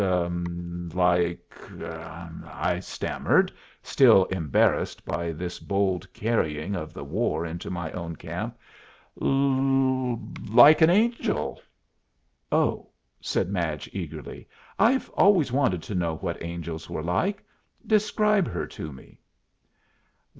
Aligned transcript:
"Like, 0.01 0.95
like" 1.75 1.81
I 2.63 2.79
stammered, 2.79 3.51
still 3.83 4.25
embarrassed 4.25 5.05
by 5.05 5.31
this 5.31 5.59
bold 5.59 6.11
carrying 6.11 6.75
of 6.75 6.91
the 6.91 7.03
war 7.03 7.45
into 7.45 7.69
my 7.69 7.91
own 7.91 8.15
camp, 8.15 8.57
"like 9.15 10.81
an 10.81 10.89
angel." 10.89 11.61
"Oh," 12.51 12.89
said 13.21 13.49
Madge, 13.49 13.91
eagerly, 13.93 14.47
"I've 14.79 15.07
always 15.11 15.51
wanted 15.51 15.83
to 15.83 15.93
know 15.93 16.15
what 16.15 16.41
angels 16.41 16.89
were 16.89 17.03
like. 17.03 17.43
Describe 17.85 18.47
her 18.47 18.65
to 18.65 18.91
me." 18.91 19.19